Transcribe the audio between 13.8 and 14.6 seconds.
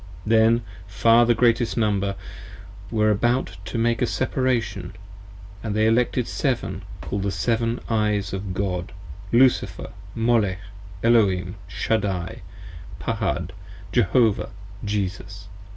Jehovah,